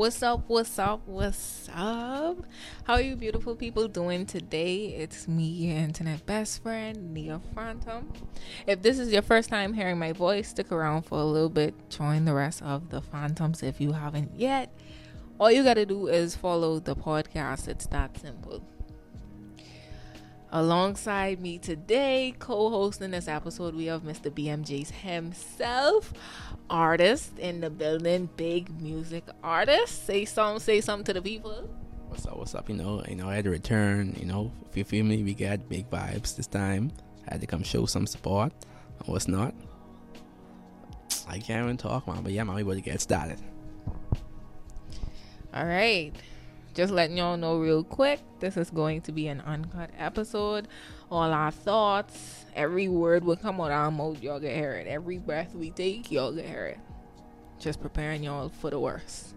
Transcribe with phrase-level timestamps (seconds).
[0.00, 0.44] What's up?
[0.46, 1.02] What's up?
[1.04, 2.38] What's up?
[2.84, 4.94] How are you beautiful people doing today?
[4.96, 8.10] It's me, your internet best friend, Nia Phantom.
[8.66, 11.74] If this is your first time hearing my voice, stick around for a little bit.
[11.90, 14.72] Join the rest of the Phantoms if you haven't yet.
[15.38, 17.68] All you gotta do is follow the podcast.
[17.68, 18.64] It's that simple.
[20.52, 24.32] Alongside me today, co hosting this episode, we have Mr.
[24.32, 26.12] BM Jace himself,
[26.68, 30.06] artist in the building, big music artist.
[30.06, 31.70] Say something, say something to the people.
[32.08, 32.36] What's up?
[32.36, 32.68] What's up?
[32.68, 34.16] You know, you know, I had to return.
[34.18, 36.90] You know, if you feel me, we got big vibes this time.
[37.28, 38.52] I had to come show some support.
[39.04, 39.54] What's not?
[41.28, 42.24] I can't even talk, man.
[42.24, 43.38] But yeah, man, we about to get started.
[45.54, 46.12] All right
[46.74, 50.68] just letting y'all know real quick this is going to be an uncut episode.
[51.10, 54.22] All our thoughts every word will come out our mouth.
[54.22, 54.86] Y'all get hear it.
[54.86, 56.78] Every breath we take y'all get hear it.
[57.58, 59.34] Just preparing y'all for the worst.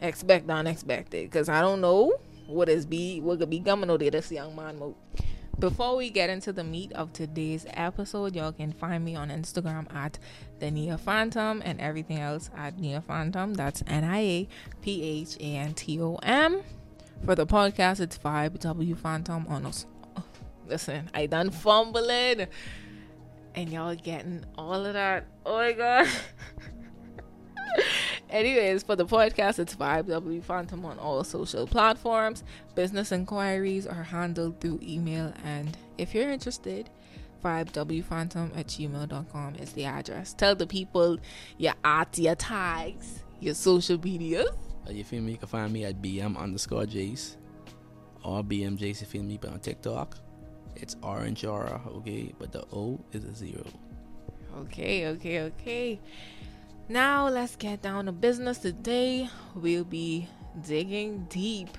[0.00, 2.12] Expect the unexpected because i don't know
[2.46, 4.94] what is be what could be coming out of this young man mode
[5.58, 9.92] before we get into the meat of today's episode, y'all can find me on Instagram
[9.94, 10.18] at
[10.58, 13.54] the Nia Phantom and everything else at Nia Phantom.
[13.54, 14.48] That's N I A
[14.80, 16.62] P H A N T O M.
[17.24, 19.86] For the podcast, it's Vibew Phantom on us.
[20.16, 20.24] Oh,
[20.66, 22.48] listen, I done fumbling
[23.54, 25.26] and y'all getting all of that.
[25.44, 26.08] Oh my god.
[28.32, 32.44] Anyways, for the podcast, it's Vibew Phantom on all social platforms.
[32.74, 36.88] Business inquiries are handled through email, and if you're interested,
[37.44, 40.32] vibewphantom at gmail.com is the address.
[40.32, 41.18] Tell the people
[41.58, 44.46] your art, your tags, your social media.
[44.88, 45.32] Uh, you feel me?
[45.32, 47.36] You can find me at BM underscore Jace
[48.24, 49.02] or BM Jace.
[49.02, 49.36] You feel me?
[49.38, 50.16] But on TikTok,
[50.76, 52.32] it's Orange Aura, okay?
[52.38, 53.66] But the O is a zero.
[54.60, 56.00] Okay, okay, okay.
[56.88, 58.58] Now let's get down to business.
[58.58, 60.28] Today we'll be
[60.66, 61.78] digging deep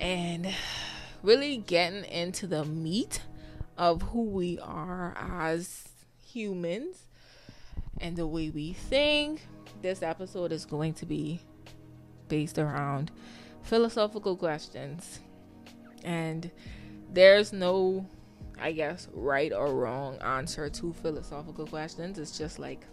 [0.00, 0.52] and
[1.22, 3.22] really getting into the meat
[3.76, 5.88] of who we are as
[6.20, 7.04] humans
[8.00, 9.42] and the way we think.
[9.80, 11.40] This episode is going to be
[12.26, 13.12] based around
[13.62, 15.20] philosophical questions.
[16.02, 16.50] And
[17.12, 18.06] there's no,
[18.60, 22.18] I guess, right or wrong answer to philosophical questions.
[22.18, 22.84] It's just like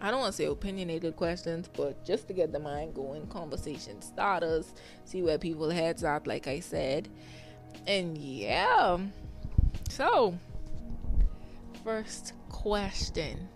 [0.00, 4.02] I don't want to say opinionated questions, but just to get the mind going, conversation
[4.02, 4.74] starters,
[5.04, 7.08] see where people heads at, like I said.
[7.86, 8.98] And yeah.
[9.88, 10.38] So,
[11.82, 13.48] first question,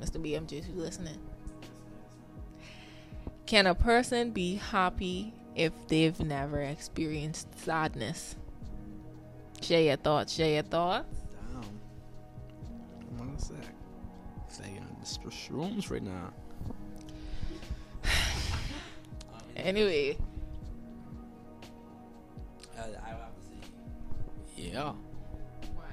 [0.00, 0.16] Mr.
[0.16, 1.18] BM Jace, you listening?
[3.46, 8.36] Can a person be happy if they've never experienced sadness?
[9.60, 10.32] Share your thoughts.
[10.32, 11.20] Share your thoughts.
[11.52, 13.18] Damn.
[13.18, 13.73] One sec
[15.30, 16.32] shrooms right now.
[19.56, 20.16] anyway.
[24.56, 24.92] Yeah.
[25.74, 25.84] Why?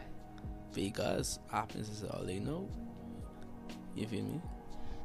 [0.73, 2.67] Because happiness is all they know.
[3.95, 4.41] You feel me?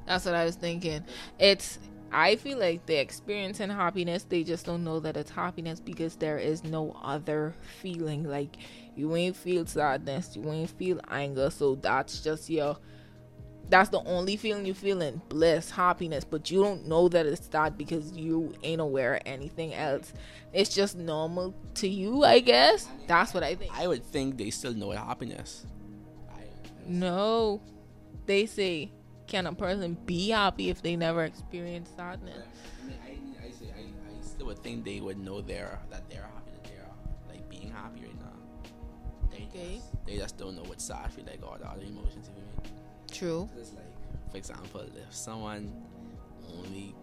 [0.06, 1.04] That's what I was thinking.
[1.38, 1.78] It's
[2.12, 6.38] I feel like they're experiencing happiness, they just don't know that it's happiness because there
[6.38, 8.24] is no other feeling.
[8.24, 8.56] Like
[8.94, 12.76] you ain't feel sadness, you ain't feel anger, so that's just your
[13.68, 17.76] that's the only feeling you're feeling bliss happiness but you don't know that it's that
[17.76, 20.12] because you ain't aware of anything else.
[20.52, 22.88] It's just normal to you i guess.
[23.06, 23.72] That's what i think.
[23.78, 25.66] I would think they still know happiness.
[26.86, 27.60] No.
[28.26, 28.92] They say
[29.26, 32.46] can a person be happy if they never experience sadness?
[32.82, 32.98] I, mean,
[33.42, 36.52] I, I, say, I, I still would think they would know they're that they're happy
[36.52, 36.88] that they're
[37.28, 38.70] like being happy right now.
[39.30, 39.74] They okay.
[39.76, 42.30] just, they just don't know what sad feel like all the other emotions
[43.16, 43.48] True.
[43.58, 45.72] It's like, for example, if someone
[46.58, 46.94] only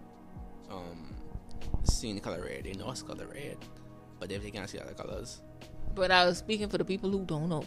[0.70, 1.16] um
[1.84, 3.58] seen the color red, they know it's color red,
[4.20, 5.42] but if they can't see other colors.
[5.96, 7.66] But I was speaking for the people who don't know,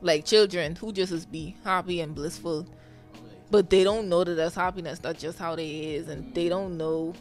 [0.00, 2.66] like children who just is be happy and blissful,
[3.50, 5.00] but they don't know that that's happiness.
[5.00, 7.14] That's just how they is, and they don't know.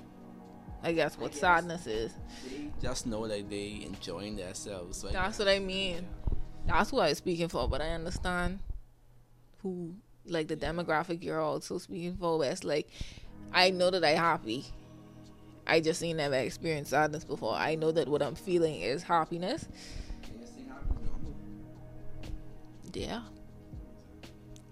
[0.83, 2.13] I guess what I guess sadness is.
[2.47, 5.03] They just know that they enjoying themselves.
[5.11, 6.07] That's what I mean.
[6.67, 7.67] That's what I was speaking for.
[7.67, 8.59] But I understand
[9.63, 9.95] who
[10.27, 12.63] like the demographic you're also speaking for West.
[12.63, 12.89] Like
[13.53, 14.65] I know that I happy.
[15.67, 17.55] I just ain't never experienced sadness before.
[17.55, 19.67] I know that what I'm feeling is happiness.
[22.93, 23.21] Yeah.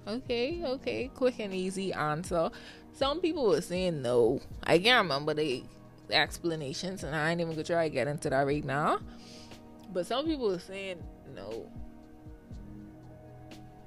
[0.07, 1.11] Okay, okay.
[1.13, 2.51] Quick and easy answer.
[2.93, 4.39] Some people were saying no.
[4.63, 5.63] I can't remember the
[6.09, 8.99] explanations, and I ain't even gonna try to get into that right now.
[9.91, 11.03] But some people were saying
[11.35, 11.69] no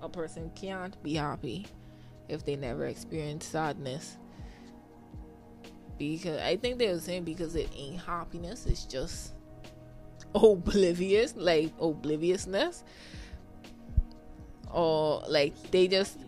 [0.06, 1.66] a person can't be happy
[2.28, 4.16] if they never experience sadness.
[5.98, 9.32] Because I think they were saying because it ain't happiness, it's just
[10.34, 12.84] oblivious, like obliviousness.
[14.70, 16.18] Or like they just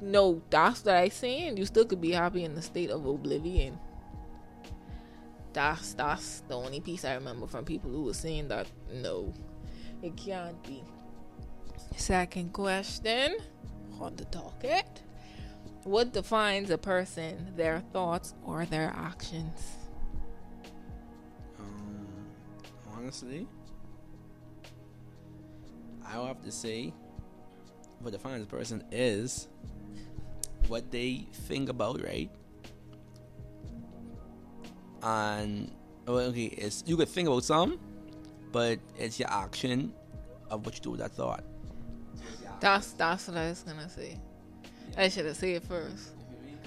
[0.00, 1.56] no, that's what I saying.
[1.56, 3.78] You still could be happy in the state of oblivion.
[5.52, 9.32] That's that's the only piece I remember from people who were saying that no,
[10.02, 10.82] it can't be.
[11.96, 13.36] Second question
[13.98, 15.02] on the docket.
[15.84, 19.76] What defines a person, their thoughts, or their actions?
[21.58, 22.06] Um,
[22.94, 23.46] honestly,
[26.04, 26.92] I will have to say
[28.00, 29.48] what defines a person is
[30.68, 32.30] what they think about, right?
[35.02, 35.72] And
[36.06, 37.78] well, okay, it's you could think about some,
[38.52, 39.92] but it's your action
[40.50, 41.44] of what you do with that thought.
[42.60, 44.18] That's that's what I was gonna say.
[44.96, 46.10] I should have said it first.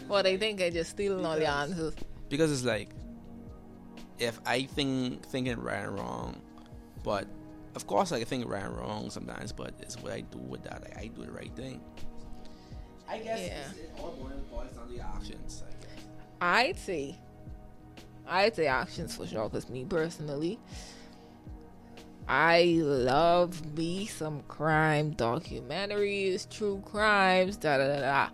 [0.08, 1.94] Well, they think I just stealing all the answers.
[2.30, 2.90] because it's like
[4.20, 6.42] if I think thinking right and wrong,
[7.04, 7.26] but
[7.76, 10.82] of course I think right and wrong sometimes, but it's what I do with that.
[10.84, 11.82] Like, I do the right thing.
[13.08, 13.62] I guess Yeah.
[13.70, 15.64] it's, it all boils boils down to your actions.
[15.68, 16.06] I guess.
[16.42, 17.18] I'd say,
[18.28, 19.50] I'd say actions for sure.
[19.50, 20.60] Cause me personally,
[22.30, 28.30] I love me some crime documentaries, true crimes, da da da.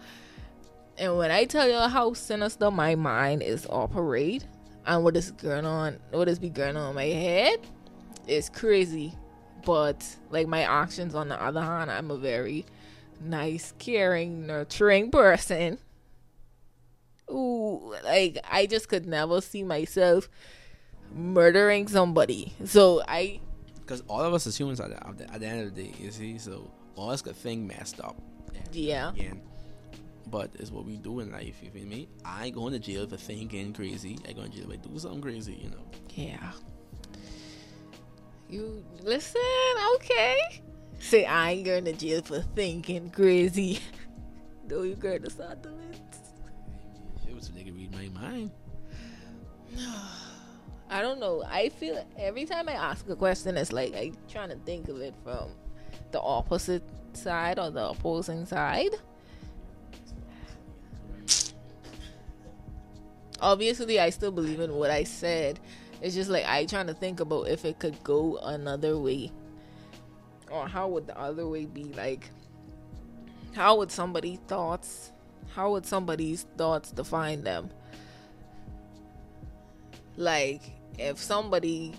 [0.97, 4.45] And when I tell you how sinister my mind is operate
[4.85, 7.61] and what is going on, what is be going on in my head,
[8.27, 9.13] it's crazy.
[9.63, 12.65] But like my actions, on the other hand, I'm a very
[13.21, 15.77] nice, caring, nurturing person.
[17.31, 20.27] Ooh, like I just could never see myself
[21.13, 22.53] murdering somebody.
[22.65, 23.39] So I
[23.85, 25.83] Because all of us as humans at the, at the, at the end of the
[25.83, 28.19] day, you see, so all us could think messed up.
[28.71, 29.09] Yeah.
[29.09, 29.41] Again.
[30.27, 32.09] But it's what we do in life, you feel me?
[32.23, 34.17] I ain't going to jail for thinking crazy.
[34.27, 35.85] I go to jail if I do something crazy, you know.
[36.15, 36.51] Yeah.
[38.49, 39.41] You listen,
[39.95, 40.37] okay.
[40.99, 43.79] Say I ain't going to jail for thinking crazy.
[44.67, 46.01] do you going to start the list.
[47.29, 48.51] It was so they could read my mind.
[50.89, 51.43] I don't know.
[51.47, 55.01] I feel every time I ask a question, it's like I trying to think of
[55.01, 55.49] it from
[56.11, 56.83] the opposite
[57.13, 58.91] side or the opposing side.
[63.41, 65.59] Obviously, I still believe in what I said.
[66.01, 69.31] It's just like I trying to think about if it could go another way,
[70.51, 71.85] or how would the other way be?
[71.85, 72.29] Like,
[73.55, 75.11] how would somebody thoughts?
[75.53, 77.69] How would somebody's thoughts define them?
[80.17, 80.61] like
[80.99, 81.93] if somebody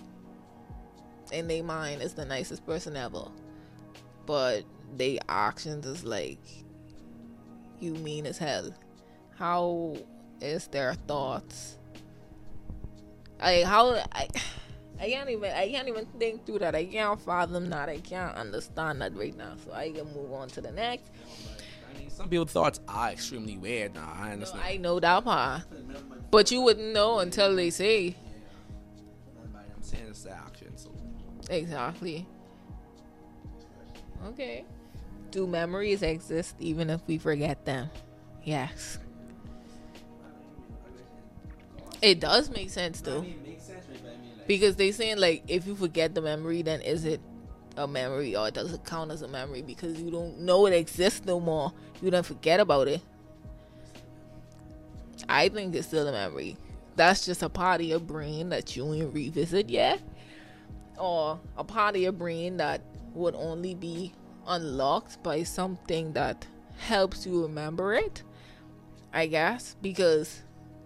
[1.31, 3.25] in their mind is the nicest person ever
[4.25, 4.63] but
[4.95, 6.39] they actions is like
[7.79, 8.73] you mean as hell
[9.37, 9.95] how
[10.41, 11.77] is their thoughts?
[13.39, 14.27] Like how i
[14.99, 16.75] i can't even i can't even think through that.
[16.75, 17.89] I can't fathom that.
[17.89, 19.53] I can't understand that right now.
[19.63, 21.11] So i can move on to the next.
[21.93, 23.93] I mean, some people's thoughts are extremely weird.
[23.93, 24.63] Nah, I understand.
[24.65, 25.63] i know that part.
[26.31, 28.15] But you wouldn't know until they say
[29.93, 30.73] I'm the action.
[31.49, 32.25] Exactly.
[34.27, 34.65] Okay.
[35.31, 37.89] Do memories exist even if we forget them?
[38.43, 38.99] Yes.
[42.01, 43.25] It does make sense though.
[44.47, 47.19] Because they saying like if you forget the memory then is it
[47.75, 51.25] a memory or does it count as a memory because you don't know it exists
[51.25, 51.73] no more.
[52.01, 53.01] You don't forget about it.
[55.29, 56.57] I think it's still a memory.
[56.97, 60.01] That's just a part of your brain that you ain't revisit yet
[60.97, 62.81] or a part of your brain that
[63.13, 64.13] would only be
[64.47, 68.23] unlocked by something that helps you remember it.
[69.13, 70.41] I guess because,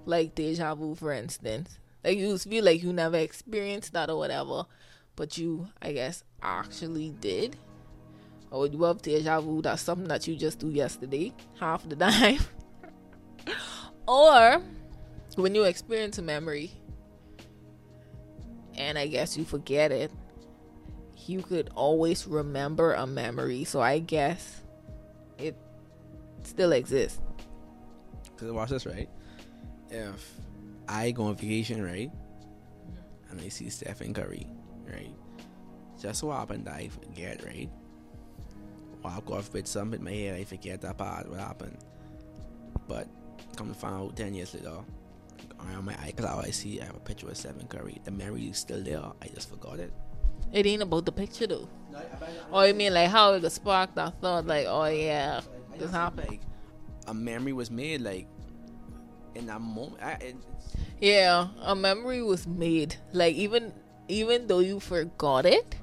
[0.06, 4.66] like deja vu, for instance, like you feel like you never experienced that or whatever,
[5.16, 7.56] but you, I guess, actually did.
[8.52, 12.40] Or you have deja vu, that's something that you just do yesterday, half the time.
[14.06, 14.62] or
[15.36, 16.72] when you experience a memory
[18.76, 20.12] and I guess you forget it,
[21.28, 23.64] you could always remember a memory.
[23.64, 24.62] So I guess
[25.38, 25.56] it
[26.44, 27.20] still exists.
[28.38, 29.10] Cause watch this right.
[29.90, 30.32] If
[30.88, 32.12] I go on vacation, right,
[33.30, 34.48] and I see Stephen Curry,
[34.88, 35.14] right,
[36.02, 37.70] just so happen that I forget, right,
[39.04, 41.78] walk off with something in my head, I forget that part, what happened.
[42.88, 43.08] But
[43.56, 44.80] come to find out ten years later,
[45.68, 48.02] around my iCloud, I see I have a picture of Stephen Curry.
[48.04, 49.02] The memory is still there.
[49.22, 49.92] I just forgot it.
[50.54, 51.70] It ain't about the picture though.
[52.52, 55.42] Or you mean like how it could spark that thought, like, oh yeah,
[55.78, 56.30] this happened.
[56.30, 56.42] Like,
[57.08, 58.28] a memory was made like
[59.36, 60.02] in that moment.
[60.02, 60.36] I, it,
[61.00, 62.96] Yeah, a memory was made.
[63.14, 63.74] Like even
[64.08, 65.76] even though you forgot it,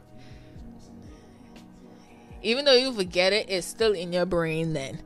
[2.42, 5.02] even though you forget it, it's still in your brain then.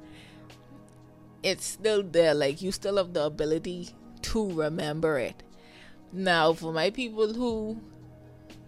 [1.43, 2.35] It's still there.
[2.35, 3.91] Like you still have the ability
[4.23, 5.43] to remember it.
[6.12, 7.81] Now, for my people who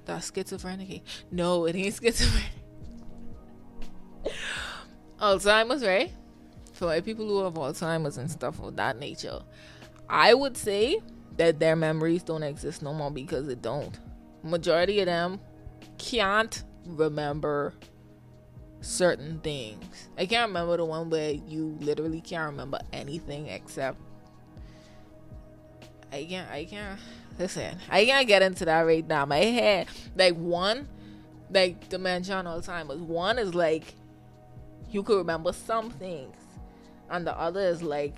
[0.04, 2.50] that's schizophrenic, no, it ain't schizophrenic.
[5.20, 6.12] Alzheimer's, right?
[6.73, 9.40] For my people who have Alzheimer's and stuff of that nature,
[10.08, 11.00] I would say
[11.37, 13.99] that their memories don't exist no more because it don't.
[14.42, 15.40] Majority of them
[15.99, 17.75] can't remember
[18.80, 20.08] certain things.
[20.18, 23.99] I can't remember the one where you literally can't remember anything except
[26.14, 27.00] I can't I can't
[27.38, 27.76] listen.
[27.90, 29.26] I can't get into that right now.
[29.26, 30.88] My head like one
[31.50, 33.00] like dementia and Alzheimer's.
[33.00, 33.94] One is like
[34.90, 36.37] you could remember some things
[37.11, 38.14] and the other is like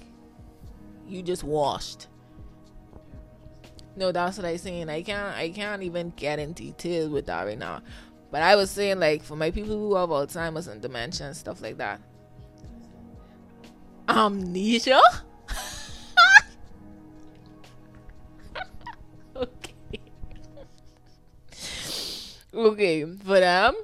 [1.08, 2.08] you just washed.
[3.96, 4.90] No, that's what I'm saying.
[4.90, 7.80] I can't I can't even get in details with that right now.
[8.30, 11.62] But I was saying like for my people who have Alzheimer's and dementia and stuff
[11.62, 12.00] like that.
[14.08, 15.00] Amnesia?
[22.56, 23.82] Okay, for them, um,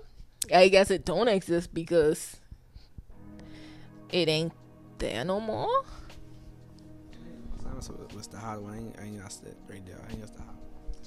[0.53, 2.37] I guess it don't exist because
[4.11, 4.53] it ain't
[4.99, 5.85] there no more.
[8.15, 8.75] Was the hard one.
[8.75, 9.99] I ain't, I ain't asked it right there.
[10.09, 10.57] I ain't asked the hard.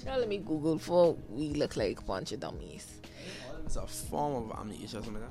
[0.04, 3.00] Now let me Google for we look like a bunch of dummies.
[3.64, 5.22] It's a form of amnesia something like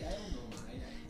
[0.00, 0.14] that.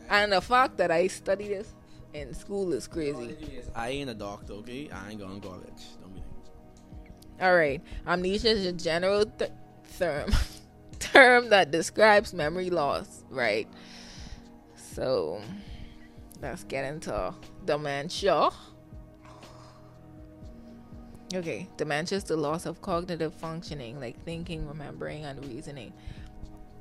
[0.09, 1.73] And the fact that I study this
[2.13, 3.37] in school is crazy.
[3.73, 4.89] I ain't a doctor, okay?
[4.91, 5.83] I ain't going to college.
[6.01, 6.21] Don't be
[7.39, 9.51] All right, amnesia is a general th-
[9.97, 10.31] term
[10.99, 13.67] term that describes memory loss, right?
[14.75, 15.41] So
[16.41, 17.33] let's get into
[17.65, 18.49] dementia.
[21.33, 25.91] Okay, dementia is the loss of cognitive functioning, like thinking, remembering, and reasoning.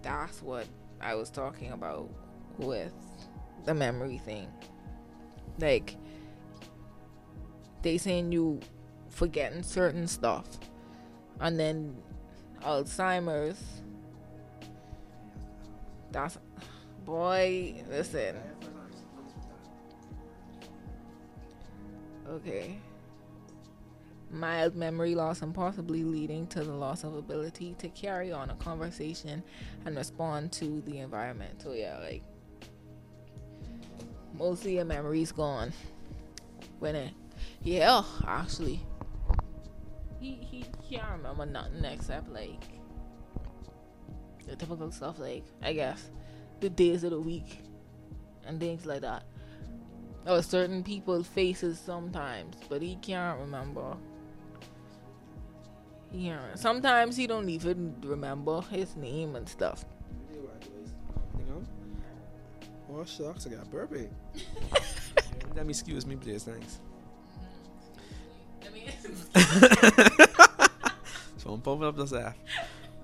[0.02, 0.66] That's what
[1.00, 2.11] I was talking about
[2.59, 2.92] with
[3.64, 4.49] the memory thing.
[5.59, 5.97] Like,
[7.83, 8.61] they saying you
[9.09, 10.47] forgetting certain stuff,
[11.40, 11.97] and then
[12.62, 13.62] Alzheimer's.
[16.11, 16.38] That's
[17.04, 17.82] boy.
[17.88, 18.37] Listen.
[22.28, 22.78] Okay.
[24.30, 28.54] Mild memory loss and possibly leading to the loss of ability to carry on a
[28.54, 29.42] conversation
[29.84, 31.62] and respond to the environment.
[31.62, 32.23] So yeah, like
[34.37, 35.73] mostly your memory's gone.
[36.80, 37.12] When it,
[37.62, 38.80] yeah, actually,
[40.25, 42.64] he he can't remember nothing except like
[44.47, 46.11] the typical stuff, like I guess
[46.61, 47.59] the days of the week
[48.47, 49.25] and things like that.
[50.26, 53.97] Or certain people's faces sometimes, but he can't remember.
[56.11, 59.85] He Sometimes he don't even remember his name and stuff.
[62.90, 64.09] Oh, shucks, I got burpee.
[65.57, 66.45] Let me excuse me, please.
[66.45, 66.78] Thanks.
[71.37, 72.37] so I'm pumping up this app.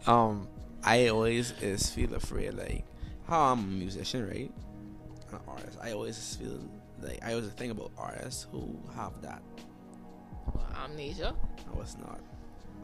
[0.07, 0.49] Um,
[0.83, 2.85] I always is feel afraid, like
[3.27, 4.53] how I'm a musician, right?
[5.33, 5.79] An artist.
[5.83, 6.59] I always feel
[7.01, 9.43] like I always think about artists who have that.
[10.85, 11.35] Amnesia.
[11.71, 12.21] I was not,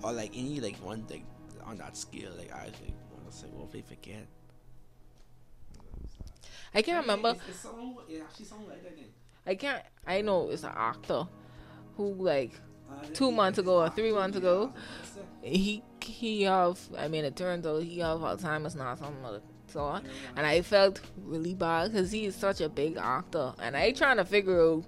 [0.02, 1.24] or like any like one thing
[1.64, 2.32] on that scale.
[2.36, 4.26] Like I like want to say, well, if they forget.
[6.74, 7.30] I can't remember.
[7.30, 9.08] It's, it's song, it actually sound like that again.
[9.46, 9.82] I can't.
[10.06, 11.26] I know it's an actor
[11.96, 12.52] who like
[13.14, 14.72] Two months ago or three months ago.
[15.42, 16.78] he he have.
[16.96, 18.94] I mean, it turns out he have Alzheimer's now.
[18.94, 20.02] Something the sort.
[20.36, 24.18] And I felt really bad because he is such a big actor, and I trying
[24.18, 24.84] to figure out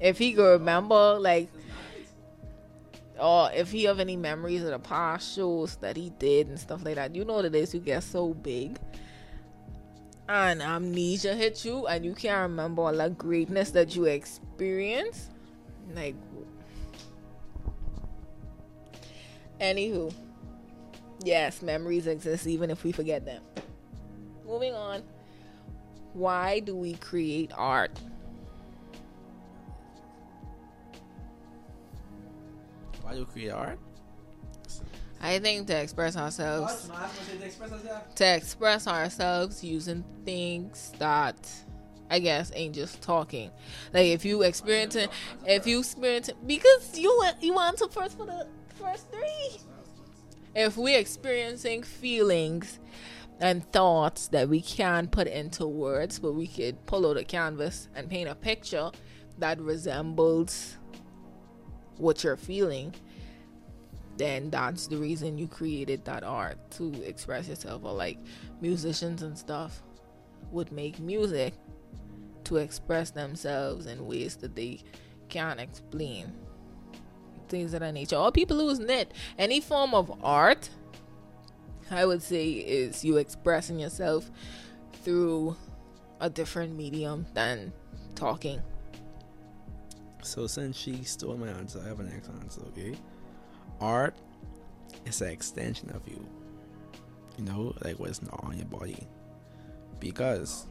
[0.00, 1.48] if he could remember like
[3.18, 6.84] or if he have any memories of the past shows that he did and stuff
[6.84, 7.14] like that.
[7.14, 8.78] You know it is, you get so big.
[10.28, 15.30] And amnesia hit you and you can't remember all the greatness that you experienced.
[15.94, 16.16] Like
[19.60, 20.12] Anywho.
[21.24, 23.42] Yes, memories exist even if we forget them.
[24.46, 25.02] Moving on.
[26.12, 27.98] Why do we create art?
[33.02, 33.78] Why do we create art?
[35.20, 36.88] I think to express ourselves.
[36.88, 36.98] What?
[36.98, 38.14] No, I was gonna express yourself.
[38.14, 41.50] to express ourselves using things that
[42.10, 43.50] I guess ain't just talking.
[43.92, 45.08] Like if you experiencing,
[45.46, 48.46] if you experience because you went, you answered first for the
[48.76, 49.60] first three.
[50.54, 52.78] If we're experiencing feelings
[53.40, 57.88] and thoughts that we can't put into words, but we could pull out a canvas
[57.94, 58.90] and paint a picture
[59.38, 60.76] that resembles
[61.98, 62.94] what you're feeling,
[64.16, 67.84] then that's the reason you created that art to express yourself.
[67.84, 68.18] Or like
[68.60, 69.82] musicians and stuff
[70.50, 71.52] would make music
[72.44, 74.80] to express themselves in ways that they
[75.28, 76.32] can't explain.
[77.48, 78.16] Things of that nature.
[78.16, 79.12] Or people who's knit.
[79.38, 80.68] Any form of art,
[81.90, 84.30] I would say, is you expressing yourself
[85.04, 85.56] through
[86.20, 87.72] a different medium than
[88.14, 88.60] talking.
[90.22, 92.96] So since she stole my answer, I have an next answer, okay?
[93.80, 94.16] Art
[95.04, 96.26] is an extension of you.
[97.38, 99.06] You know, like what's not on your body.
[100.00, 100.66] Because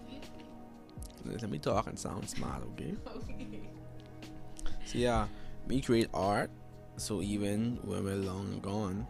[1.23, 2.95] let me talk and sound smart, okay?
[4.85, 5.25] So yeah,
[5.67, 6.51] we create art.
[6.97, 9.05] So even when we're long gone,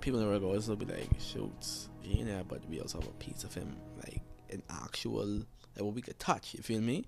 [0.00, 3.42] people never go will be like, shoots, you know, but we also have a piece
[3.42, 6.54] of him, like an actual, like what we could touch.
[6.54, 7.06] You feel me?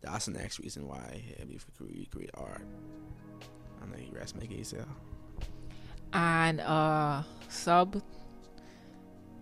[0.00, 2.66] That's the next reason why we create, create art.
[3.82, 4.84] And then you rest my case, yeah.
[6.12, 8.02] And uh, sub,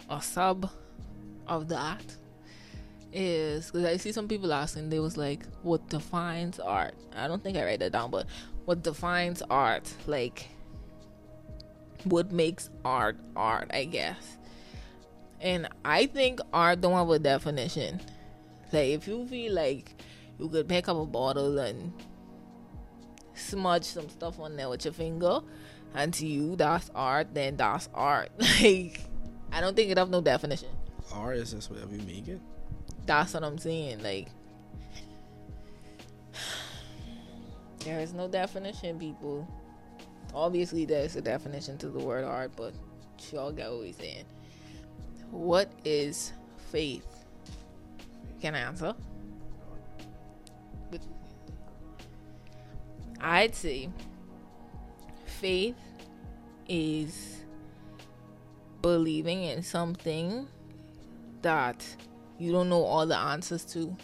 [0.08, 0.70] a sub
[1.46, 2.02] of that
[3.12, 6.94] is because I see some people asking, they was like, what defines art?
[7.14, 8.26] I don't think I write that down, but
[8.64, 9.92] what defines art?
[10.06, 10.48] Like,
[12.04, 14.38] what makes art art, I guess.
[15.40, 18.00] And I think art don't have a definition.
[18.72, 19.94] Like, if you feel like
[20.38, 21.92] you could pick up a bottle and
[23.34, 25.40] smudge some stuff on there with your finger,
[25.94, 28.30] and to you that's art, then that's art.
[28.62, 29.00] Like,
[29.50, 30.70] I don't think it have no definition.
[31.12, 32.40] Art is just whatever you make it.
[33.06, 34.02] That's what I'm saying.
[34.02, 34.28] Like,
[37.84, 39.46] there is no definition, people.
[40.34, 42.74] Obviously, there's a definition to the word art, but
[43.30, 44.24] y'all get what we're saying.
[45.30, 46.32] What is
[46.70, 47.06] faith?
[48.40, 48.94] Can I answer?
[53.20, 53.88] I'd say
[55.26, 55.76] faith
[56.68, 57.42] is
[58.82, 60.48] believing in something
[61.42, 61.84] that
[62.42, 63.96] you don't know all the answers to.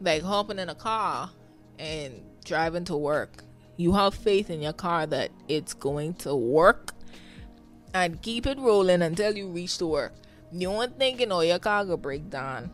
[0.00, 1.30] Like hopping in a car
[1.78, 3.44] and driving to work.
[3.78, 6.92] You have faith in your car that it's going to work
[7.94, 10.14] and keep it rolling until you reach to work.
[10.52, 12.70] You aren't thinking, oh, your car will break down.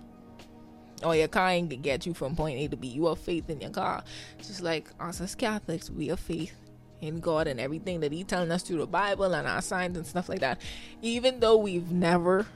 [1.05, 2.88] Or your car ain't gonna get you from point A to B.
[2.88, 4.05] You have faith in your car.
[4.38, 6.55] Just like us as Catholics, we have faith
[7.01, 10.07] in God and everything that He telling us through the Bible and our signs and
[10.07, 10.61] stuff like that.
[11.03, 12.47] Even though we've never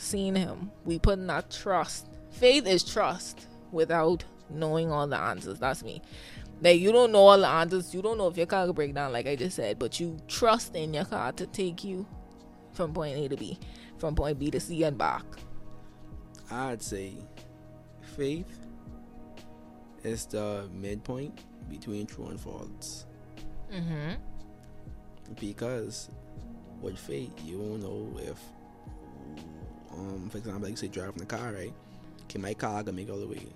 [0.00, 0.70] seen him.
[0.84, 2.08] We put in our trust.
[2.30, 5.58] Faith is trust without knowing all the answers.
[5.58, 6.02] That's me.
[6.62, 7.94] Like you don't know all the answers.
[7.94, 10.18] You don't know if your car will break down, like I just said, but you
[10.28, 12.06] trust in your car to take you
[12.72, 13.58] from point A to B,
[13.98, 15.24] from point B to C and back.
[16.50, 17.14] I'd say
[18.16, 18.66] faith
[20.02, 23.06] is the midpoint between true and false.
[23.72, 24.14] Mm-hmm.
[25.38, 26.10] Because
[26.80, 28.38] with faith, you don't know if
[29.92, 31.72] um, for example, like you say driving the car, right?
[32.28, 33.46] Can my car gonna make it all the way?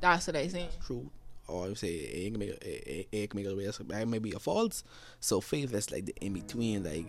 [0.00, 0.68] That's what I say.
[0.84, 1.10] True.
[1.48, 3.64] Or you say it ain't gonna make it, it, it can make it all the
[3.64, 3.70] way.
[3.72, 4.84] So that may be a false.
[5.20, 7.06] So faith is like the in between, like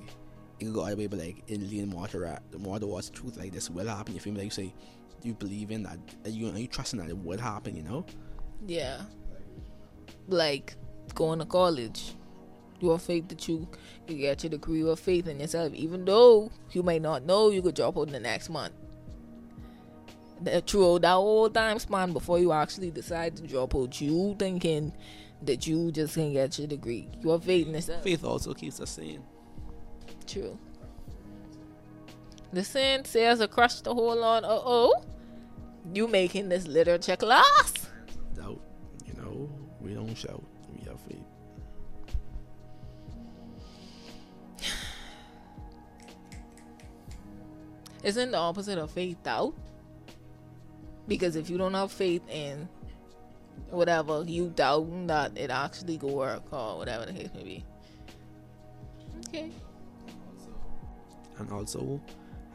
[0.60, 3.10] you can go all the way, but like in lean more to the more towards
[3.10, 4.14] truth, like this will happen.
[4.14, 4.40] You feel me?
[4.40, 4.74] Like you say,
[5.24, 6.00] you believe in that?
[6.26, 7.76] Are you are you trusting that it will happen?
[7.76, 8.06] You know?
[8.66, 9.02] Yeah.
[10.28, 10.76] Like
[11.14, 12.16] going to college
[12.82, 13.68] your faith that you
[14.08, 17.62] can get your degree, your faith in yourself, even though you may not know you
[17.62, 18.74] could drop out in the next month.
[20.42, 24.94] That through that whole time span before you actually decide to drop out, you thinking
[25.44, 27.08] that you just can get your degree.
[27.22, 28.04] Your faith in yourself.
[28.04, 29.24] Faith also keeps us sane.
[30.26, 30.58] True.
[32.54, 34.44] The sin says across the whole on.
[34.44, 35.04] Uh oh,
[35.94, 37.74] you making this literature class?
[38.36, 38.62] Doubt.
[39.06, 40.44] You know, we don't shout.
[48.04, 49.54] Isn't the opposite of faith doubt?
[51.08, 52.68] Because if you don't have faith in
[53.70, 57.66] whatever, you doubt that it actually go work or whatever the case may be.
[59.28, 59.52] Okay.
[61.38, 62.02] And also,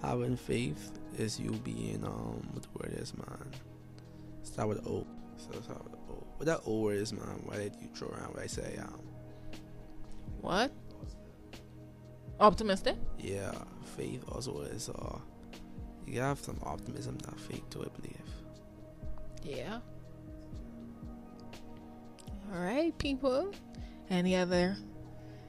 [0.02, 3.50] having faith is you being um what the word is, man.
[4.42, 5.06] Start with O.
[5.36, 6.26] So start with O.
[6.36, 7.42] What that O word is, man?
[7.44, 9.00] Why did you throw around what I say um?
[10.40, 10.72] What?
[12.38, 12.96] Optimistic?
[13.18, 13.52] Yeah,
[13.96, 15.18] faith also is uh
[16.06, 18.16] you have some optimism, not faith to it, believe.
[19.42, 19.80] Yeah.
[22.52, 23.52] All right, people.
[24.08, 24.76] Any other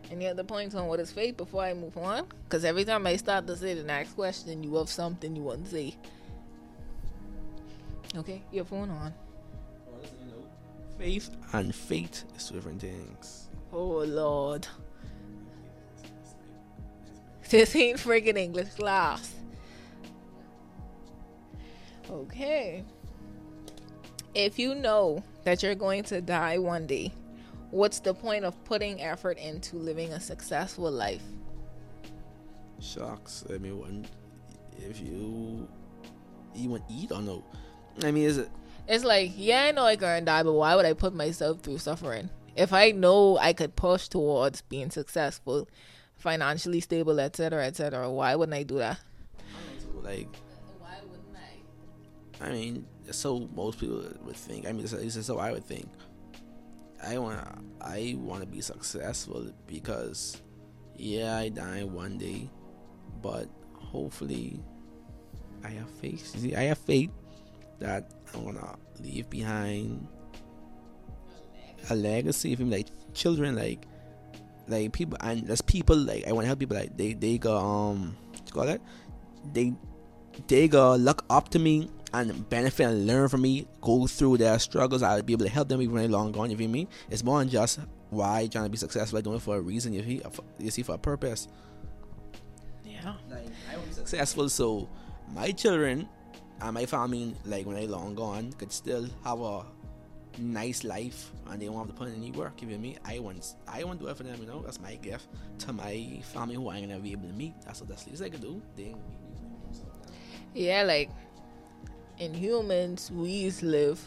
[0.09, 2.27] Any other points on what is faith before I move on?
[2.45, 5.65] Because every time I start to say the next question, you have something you want
[5.65, 5.95] to say.
[8.15, 9.13] Okay, your phone on.
[10.97, 13.49] Faith and fate is two different things.
[13.71, 14.67] Oh Lord.
[17.49, 19.33] This ain't freaking English class.
[22.09, 22.83] Okay.
[24.33, 27.11] If you know that you're going to die one day,
[27.71, 31.23] what's the point of putting effort into living a successful life?
[32.79, 33.43] Shucks.
[33.49, 34.07] I mean, when,
[34.77, 35.67] if you
[36.55, 37.43] you want eat or no?
[38.03, 38.49] I mean, is it?
[38.87, 41.79] It's like, yeah, I know I gonna die, but why would I put myself through
[41.79, 42.29] suffering?
[42.55, 45.67] If I know I could push towards being successful,
[46.15, 48.99] financially stable, etc., etc., why wouldn't I do that?
[50.01, 50.29] Like,
[52.41, 52.51] I?
[52.51, 54.67] Mean, so most people would think.
[54.67, 55.89] I mean, is so I would think.
[57.03, 57.39] I want
[57.81, 60.41] I want to be successful because,
[60.95, 62.49] yeah, I die one day,
[63.21, 64.59] but hopefully,
[65.63, 66.25] I have faith.
[66.25, 67.11] See, I have faith
[67.79, 70.07] that I'm gonna leave behind
[71.89, 73.85] a legacy him, like children, like
[74.67, 77.57] like people, and there's people like I want to help people like they they go
[77.57, 78.81] um, what you call that?
[79.53, 79.73] They
[80.47, 81.89] they go look up to me
[82.21, 85.03] and benefit and learn from me, go through their struggles.
[85.03, 86.49] I'll be able to help them even when they're long gone.
[86.51, 86.87] You feel me?
[87.09, 89.19] It's more than just why trying to be successful.
[89.19, 89.93] I doing it for a reason.
[89.93, 90.21] You see,
[90.59, 91.47] you see for a purpose.
[92.85, 93.13] Yeah.
[93.29, 94.89] Like I want to be successful, so
[95.33, 96.07] my children
[96.61, 99.65] and my family, like when they long gone, could still have a
[100.39, 102.61] nice life and they won't have to put in any work.
[102.61, 102.97] You feel me?
[103.05, 104.39] I want, I want to do it for them.
[104.39, 105.27] You know, that's my gift
[105.59, 107.53] to my family who I'm gonna be able to meet.
[107.65, 108.61] That's what that's the least I can do.
[108.75, 109.27] They ain't gonna meet me.
[110.53, 111.11] Yeah, like
[112.19, 114.01] in humans, we live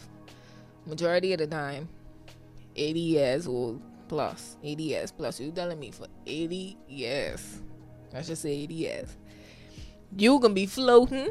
[0.85, 1.87] majority of the time
[2.75, 4.57] 80 years old plus.
[4.63, 5.39] 80 years plus.
[5.39, 7.61] You telling me for 80 years?
[8.13, 9.17] I should say 80 years.
[10.17, 11.29] You gonna be floating.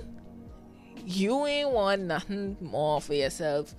[1.05, 3.75] You ain't want nothing more for yourself.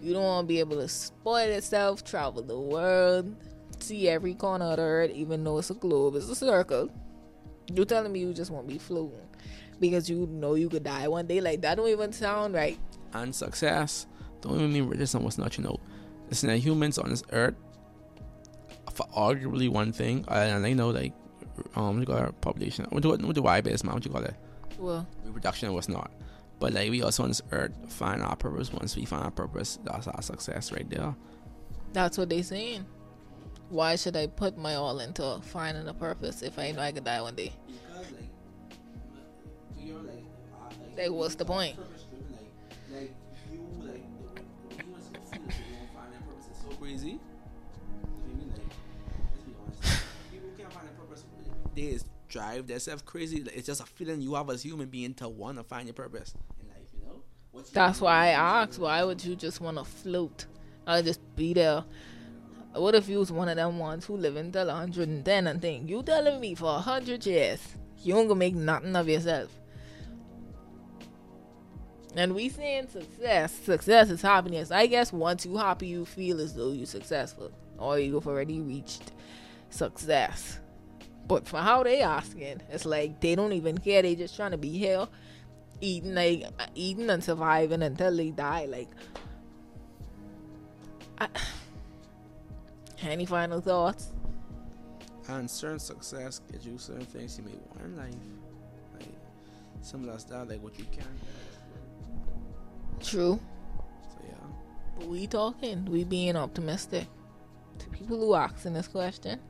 [0.00, 3.34] You don't want to be able to spoil yourself, travel the world,
[3.78, 6.90] see every corner of the earth, even though it's a globe, it's a circle.
[7.72, 9.23] You telling me you just want to be floating
[9.80, 11.40] because you know you could die one day?
[11.40, 12.78] Like that don't even sound right.
[13.12, 14.06] And success
[14.40, 15.56] don't even mean riches and what's not.
[15.56, 15.80] You know,
[16.28, 17.54] listen, that humans on this earth
[18.92, 21.12] for arguably one thing, and I know like
[21.76, 22.86] um, call our population.
[22.90, 23.94] What do what do why base man?
[23.94, 24.34] What you call it?
[24.78, 26.10] Well, reproduction was not.
[26.60, 28.72] But like we also on this earth find our purpose.
[28.72, 31.14] Once we find our purpose, that's our success right there.
[31.92, 32.86] that's what they saying.
[33.70, 37.04] Why should I put my all into finding a purpose if I know I could
[37.04, 37.52] die one day?
[40.96, 41.76] Like, what's the point?
[42.92, 43.12] Like,
[43.50, 44.02] you like,
[44.70, 47.10] you want to feel that you don't find that purpose is so crazy.
[47.10, 47.20] You
[48.26, 48.44] feel me?
[48.52, 48.62] Like,
[49.32, 50.02] let's be honest.
[50.30, 51.24] People can't find their purpose.
[51.74, 53.44] They is drive themselves crazy.
[53.54, 56.34] It's just a feeling you have as human being to want to find your purpose
[56.60, 56.88] in life.
[56.92, 57.22] You know.
[57.50, 58.78] What's That's why I asked.
[58.78, 60.46] Why would you just want to float?
[60.86, 61.84] I'll just be there.
[62.74, 66.02] What if you was one of them ones who live until 110 and think you
[66.02, 67.60] telling me for 100 years
[68.02, 69.50] you ain't gonna make nothing of yourself?
[72.16, 73.52] And we saying success.
[73.52, 74.70] Success is happiness.
[74.70, 79.12] I guess once you happy, you feel as though you're successful or you've already reached
[79.70, 80.60] success.
[81.26, 84.02] But for how they asking, it's like they don't even care.
[84.02, 85.08] They just trying to be here,
[85.80, 88.66] eating like eating and surviving until they die.
[88.66, 88.90] Like,
[91.18, 91.28] I,
[93.02, 94.12] any final thoughts?
[95.28, 98.14] And certain success gets you certain things you may want in life.
[98.98, 99.08] Like
[99.80, 101.06] similar stuff, like what you can.
[103.02, 103.40] True.
[104.08, 104.34] So yeah.
[104.98, 105.84] But we talking.
[105.86, 107.06] We being optimistic.
[107.78, 109.40] To people who asking this question,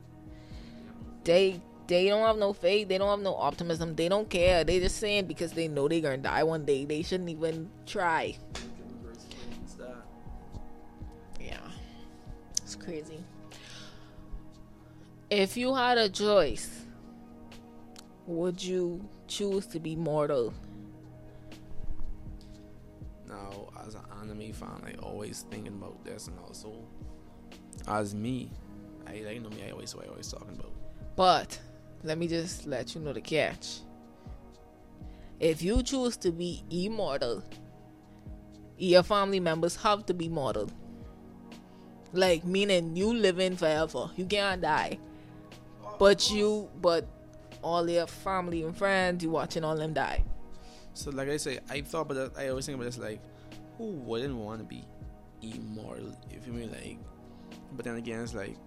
[1.23, 2.87] they they don't have no faith.
[2.87, 3.95] They don't have no optimism.
[3.95, 4.63] They don't care.
[4.63, 6.85] They just saying because they know they're gonna die one day.
[6.85, 8.37] They shouldn't even try.
[11.39, 11.59] Yeah,
[12.63, 13.23] it's crazy.
[15.29, 16.85] If you had a choice,
[18.25, 20.53] would you choose to be mortal?
[23.85, 26.73] As an anime fan, I always thinking about this, and also
[27.87, 28.49] as me,
[29.07, 29.63] I like know me.
[29.67, 30.71] I always what I always talking about.
[31.15, 31.59] But
[32.03, 33.79] let me just let you know the catch.
[35.39, 37.43] If you choose to be immortal,
[38.77, 40.69] your family members have to be mortal.
[42.13, 44.09] Like meaning you living forever.
[44.15, 44.97] You can't die.
[45.99, 47.07] But you but
[47.61, 50.23] all your family and friends, you watching all them die.
[50.93, 52.41] So, like I say, I thought about that.
[52.41, 53.19] I always think about this, like,
[53.77, 54.83] who wouldn't want to be
[55.41, 56.15] immortal?
[56.31, 56.97] If you mean like,
[57.75, 58.57] but then again, it's like,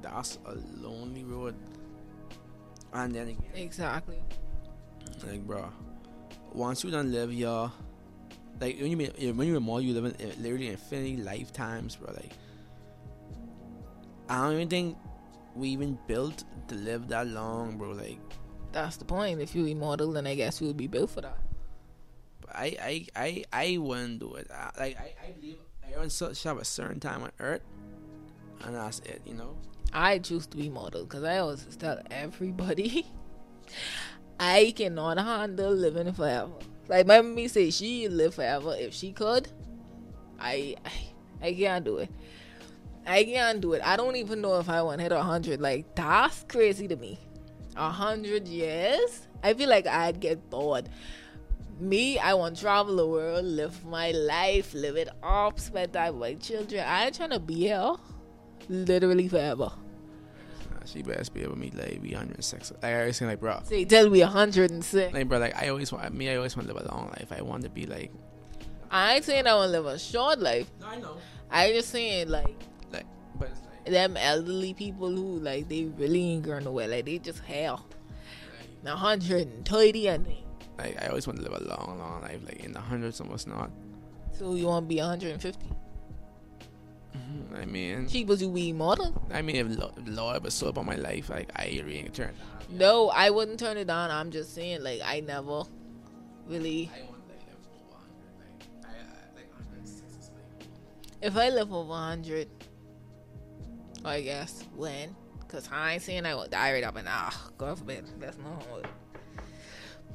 [0.00, 1.54] that's a lonely road.
[2.92, 4.22] And then again, Exactly.
[5.26, 5.68] like, bro,
[6.52, 7.72] once you done live your,
[8.60, 12.12] like when you been- when you more, you live in literally infinity lifetimes, bro.
[12.12, 12.32] Like,
[14.28, 14.96] I don't even think
[15.54, 17.90] we even built to live that long, bro.
[17.90, 18.18] Like,
[18.72, 19.40] That's the point.
[19.40, 21.38] If you immortal, then I guess you would be built for that.
[22.54, 24.50] I I I I wouldn't do it.
[24.52, 25.56] I, like I I believe
[25.96, 27.62] want to have a certain time on Earth,
[28.62, 29.22] and that's it.
[29.26, 29.56] You know.
[29.92, 33.06] I choose to be mortal because I always tell everybody
[34.40, 36.50] I cannot handle living forever.
[36.88, 39.48] Like my mommy say she live forever if she could.
[40.40, 42.10] I I, I can't do it.
[43.06, 43.82] I can't do it.
[43.84, 45.60] I don't even know if I want to hit a hundred.
[45.60, 47.20] Like that's crazy to me.
[47.76, 49.28] A hundred years?
[49.42, 50.88] I feel like I'd get bored.
[51.84, 56.18] Me, I want to travel the world, live my life, live it up, spend time
[56.18, 56.82] with my children.
[56.86, 57.94] I ain't trying to be here
[58.70, 59.70] literally forever.
[60.86, 62.72] She best be able to meet like be 106.
[62.82, 65.14] Like I was saying, like bro, Say tell me 106.
[65.14, 66.30] like bro, like I always want me.
[66.30, 67.32] I always want to live a long life.
[67.32, 68.10] I want to be like.
[68.90, 70.70] I ain't saying I want to live a short life.
[70.80, 71.16] No, I know.
[71.50, 73.06] I just saying like Like,
[73.38, 73.92] but it's like.
[73.92, 76.88] them elderly people who like they really ain't going nowhere.
[76.88, 77.86] Like they just hell.
[78.82, 80.26] 130 and.
[80.26, 80.43] think.
[80.78, 83.46] Like I always want to live a long, long life, like in the hundreds, almost
[83.46, 83.70] not.
[84.32, 85.58] So you want to be 150?
[87.16, 89.14] Mhm, I mean, Cheap was you be immortal?
[89.32, 89.68] I mean, if
[90.08, 92.34] Lord was so about my life, like I really turn.
[92.70, 94.10] No, I wouldn't turn it on.
[94.10, 95.62] I'm just saying like I never
[96.48, 96.90] really.
[96.92, 98.38] I want like live over 100,
[98.82, 100.66] like I like 106 like.
[101.22, 102.48] If I live over 100,
[104.04, 105.14] I guess when?
[105.46, 108.06] Cause I ain't saying I will die right up and ah, God forbid.
[108.18, 108.80] That's not how.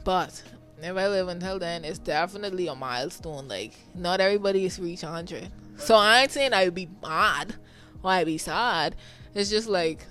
[0.04, 0.42] But
[0.82, 3.48] if I live until then, it's definitely a milestone.
[3.48, 5.50] Like not everybody is reach 100.
[5.78, 7.56] So I ain't saying I would be mad
[8.04, 8.96] or I'd be sad.
[9.34, 10.06] It's just like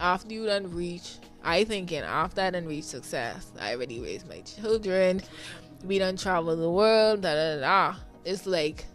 [0.00, 4.40] after you done reach, I thinking after I done reach success, I already raised my
[4.40, 5.22] children.
[5.84, 7.22] We done travel the world.
[7.22, 7.60] Da da.
[7.60, 7.96] da.
[8.24, 8.86] It's like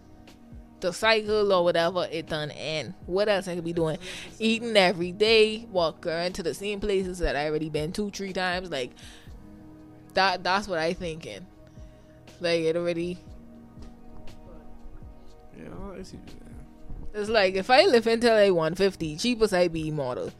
[0.81, 2.93] the cycle or whatever it done end.
[3.05, 3.97] What else I could be doing?
[4.39, 8.69] Eating every day, walking to the same places that I already been two, three times.
[8.69, 8.91] Like
[10.13, 11.45] that that's what I thinking.
[12.39, 13.17] Like it already
[15.57, 16.19] Yeah, I see.
[17.13, 20.31] it's like if I live until I 150, cheapest I be immortal.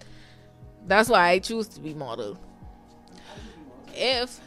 [0.87, 2.39] That's why I choose to be model.
[3.93, 4.39] If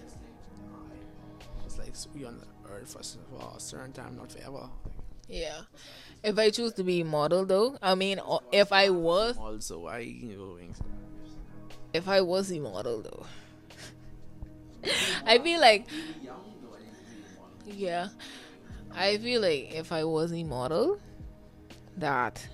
[1.65, 3.03] It's like so we on the earth for,
[3.39, 4.69] for a certain time, not forever.
[5.29, 5.61] yeah.
[6.23, 8.19] If I choose to be model though, I mean
[8.51, 10.59] if I was Also, I you know,
[11.93, 13.27] if I was immortal though.
[15.27, 15.87] I feel like
[17.67, 18.09] yeah.
[18.93, 21.01] I feel like if I was immortal
[21.97, 22.47] that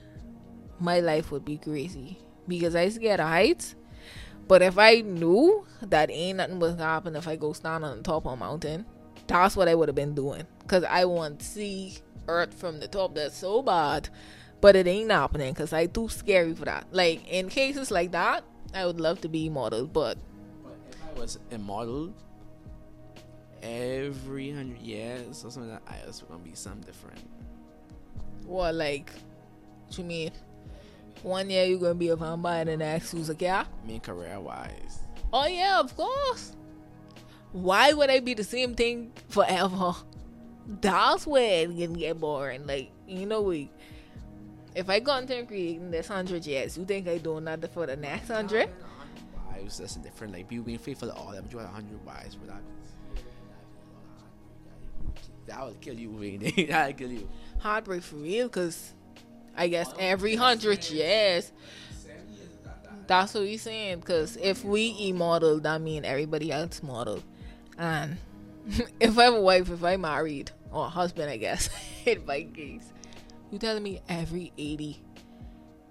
[0.79, 3.75] my life would be crazy because I scared of heights.
[4.49, 7.99] But if I knew that ain't nothing was gonna happen if I go stand on
[7.99, 8.85] the top of a mountain,
[9.27, 10.47] that's what I would have been doing.
[10.67, 13.15] Cause I want to see Earth from the top.
[13.15, 14.09] That's so bad,
[14.61, 15.55] but it ain't happening.
[15.55, 16.87] Cause I too scary for that.
[16.91, 20.19] Like in cases like that, I would love to be immortal, but
[21.21, 22.15] But a model,
[23.63, 27.21] every hundred years or something, like that I was gonna be something different.
[28.47, 29.13] what like,
[29.85, 30.31] what you mean?
[31.23, 33.69] One year you're gonna be a vampire, and the next who's a cat?
[33.87, 36.57] Me career wise, Oh yeah, of course.
[37.53, 39.93] Why would I be the same thing forever?
[40.81, 42.67] That's where it can get boring.
[42.67, 43.71] Like, you know, we
[44.75, 47.97] if I go content creating this hundred years, you think I doing nothing for the
[47.97, 48.71] next hundred?
[49.61, 50.33] Wives that's different.
[50.33, 52.63] Like people being faithful to all but you had a hundred wives for that.
[55.47, 56.41] That would kill you, Wayne.
[56.69, 57.29] that would kill you.
[57.59, 58.95] Heartbreak for real, cause
[59.57, 61.53] I guess every hundred years.
[63.07, 64.03] That's what we saying.
[64.03, 67.23] Cause if we immortal, that mean everybody else mortal.
[67.77, 68.17] And
[69.01, 71.69] if I have a wife, if I married or a husband, I guess
[72.07, 72.93] in my case,
[73.51, 75.03] you telling me every eighty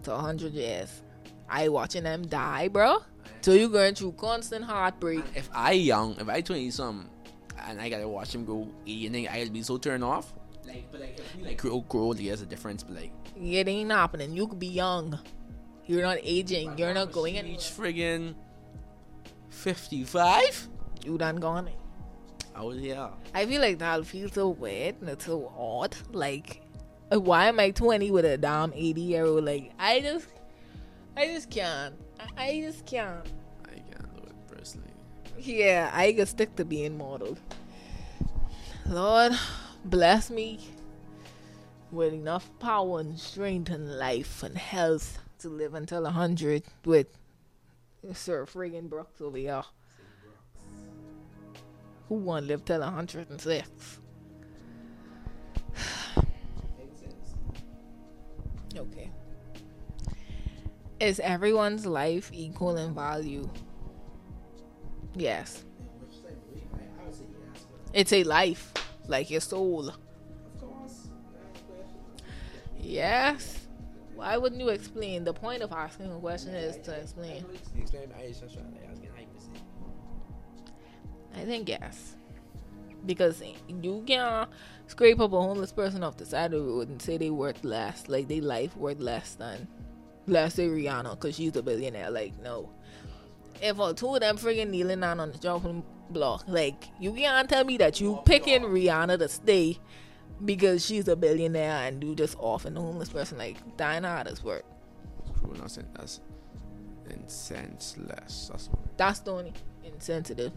[0.03, 1.01] to hundred years,
[1.49, 2.99] I watching them die, bro.
[3.41, 5.23] So you're going through constant heartbreak.
[5.36, 7.10] If I young, if I twenty some,
[7.67, 10.34] and I gotta watch him go eighty, and then I'll be so turned off.
[10.65, 12.84] Like, but like, if like grow, grow there's a difference.
[12.84, 14.34] But like, It ain't happening.
[14.36, 15.17] You could be young.
[15.86, 16.78] You're not aging.
[16.78, 17.93] You're not going each anywhere.
[17.93, 18.36] friggin'
[19.49, 20.67] fifty-five.
[21.06, 21.69] You done gone.
[22.56, 23.10] Oh yeah.
[23.34, 25.95] I feel like that'll feel so weird and it's so odd.
[26.12, 26.62] Like,
[27.10, 29.45] why am I 20 with a damn 80 year old?
[29.45, 30.28] Like, I just,
[31.15, 31.95] I just can't.
[32.19, 33.25] I, I just can't.
[33.65, 34.88] I can't do it personally.
[35.38, 37.38] Yeah, I can stick to being mortal.
[38.86, 39.34] Lord,
[39.86, 40.60] bless me
[41.91, 47.08] with enough power and strength and life and health to live until a hundred with
[48.13, 49.63] Sir friggin' Brooks over here.
[52.08, 53.99] Who want to live till a hundred and six?
[60.99, 63.49] Is everyone's life equal in value?
[65.15, 65.63] Yes.
[67.93, 68.73] It's a life,
[69.07, 69.93] like your soul.
[72.77, 73.67] Yes.
[74.15, 75.23] Why wouldn't you explain?
[75.23, 77.45] The point of asking a question is to explain.
[81.33, 82.17] I think yes.
[83.05, 83.41] Because
[83.81, 84.49] you can't
[84.88, 87.63] scrape up a homeless person off the side of the road and say they worth
[87.63, 89.67] less, like they life worth less than,
[90.29, 92.09] let's say Rihanna, because she's a billionaire.
[92.11, 92.69] Like, no.
[93.61, 97.49] If all two of them friggin' kneeling down on the chopping block, like, you can't
[97.49, 99.77] tell me that you oh, picking Rihanna to stay
[100.45, 104.43] because she's a billionaire and you just offing the homeless person, like, dying out of
[104.43, 104.63] work.
[105.41, 106.21] True, that's, that's
[107.09, 108.49] insenseless.
[108.49, 110.53] That's, That's the only insensitive.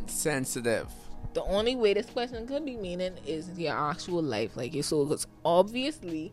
[0.00, 0.88] insensitive.
[1.34, 5.06] the only way this question could be meaning is your actual life, like your soul.
[5.06, 6.32] Because obviously,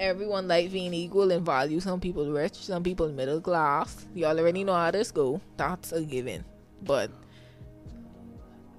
[0.00, 1.78] everyone like being equal in value.
[1.78, 4.06] Some people rich, some people middle class.
[4.14, 5.40] You already know how this go.
[5.56, 6.44] That's a given.
[6.82, 7.12] But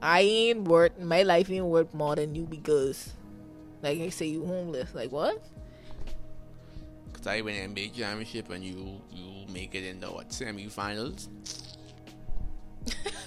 [0.02, 3.14] I ain't worth my life ain't worth more than you because,
[3.84, 4.94] like I say, you homeless.
[4.96, 5.42] Like what?
[7.14, 11.30] Cause I win NBA championship and you you make it in the what semifinals.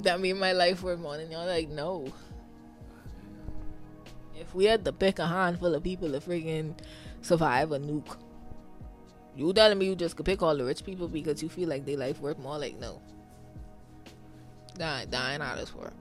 [0.00, 1.46] That mean my life worth more than y'all.
[1.46, 2.10] Like no.
[4.40, 6.74] If we had to pick a handful of people to friggin'
[7.20, 8.16] survive a nuke,
[9.36, 11.84] you telling me you just could pick all the rich people because you feel like
[11.84, 12.58] their life worth more?
[12.58, 13.00] Like no.
[14.76, 15.92] Dying, dying out of work.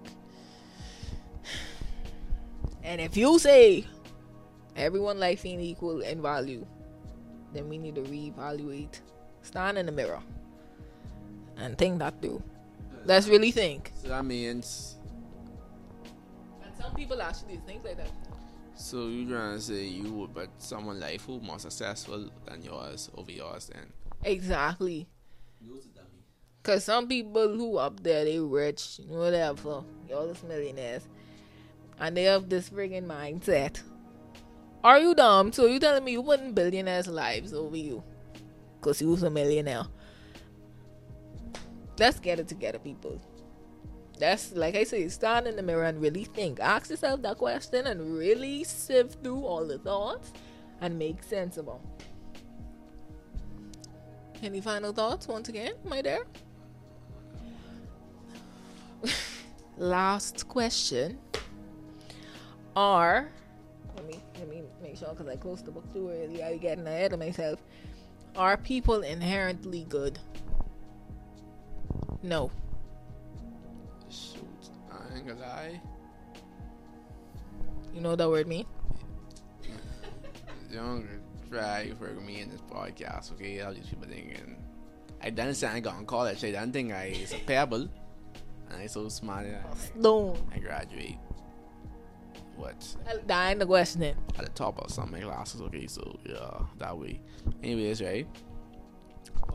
[2.84, 3.86] And if you say
[4.76, 6.66] everyone life ain't equal in value,
[7.54, 9.02] then we need to reevaluate.
[9.42, 10.22] Stand in the mirror
[11.58, 12.42] and think that through.
[13.06, 13.92] Let's really think.
[14.02, 14.96] So that means
[16.64, 18.12] And some people actually do think like that.
[18.80, 23.10] So you trying to say you would bet someone life who more successful than yours
[23.16, 23.86] over yours then.
[24.24, 25.08] Exactly.
[26.64, 31.08] Cause some people who up there they rich, whatever, y'all just millionaires,
[32.00, 33.82] and they have this friggin' mindset.
[34.84, 35.52] Are you dumb?
[35.52, 38.04] So you telling me you putting billionaires' lives over you?
[38.82, 39.86] Cause you was a millionaire.
[41.98, 43.22] Let's get it together, people.
[44.20, 46.60] That's like I say, stand in the mirror and really think.
[46.60, 50.34] Ask yourself that question and really sift through all the thoughts
[50.82, 51.80] and make sense of them.
[54.44, 56.26] Any final thoughts once again, my dear?
[59.78, 61.18] Last question.
[62.76, 63.30] Are
[63.96, 66.44] let me let me make sure because I closed the book too early.
[66.44, 67.60] I'm getting ahead of myself.
[68.36, 70.20] Are people inherently good?
[72.22, 72.52] No.
[74.10, 74.44] Shoot.
[74.92, 75.82] I ain't gonna lie.
[77.94, 78.66] You know what that word mean?
[80.70, 81.08] You don't
[81.50, 83.60] try for me in this podcast, okay?
[83.62, 84.56] I'll just people thinking.
[85.20, 86.44] I done say I got on college.
[86.44, 87.90] I done think I is a pebble.
[88.70, 90.38] And I so smart that Stone.
[90.54, 91.18] I graduate.
[92.56, 92.96] What?
[93.26, 94.04] That ain't the question.
[94.04, 95.88] At the top of some of my classes, okay?
[95.88, 97.20] So, yeah, that way.
[97.64, 98.28] Anyways, right?